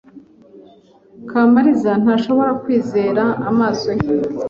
[1.29, 4.09] Kamariza ntashobora kwizera amaso ye.